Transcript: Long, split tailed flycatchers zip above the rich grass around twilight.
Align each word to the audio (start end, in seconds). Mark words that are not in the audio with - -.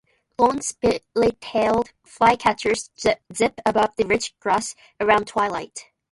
Long, 0.39 0.61
split 0.61 1.03
tailed 1.41 1.91
flycatchers 2.07 2.89
zip 2.99 3.61
above 3.67 3.95
the 3.97 4.03
rich 4.07 4.33
grass 4.39 4.73
around 4.99 5.27
twilight. 5.27 5.89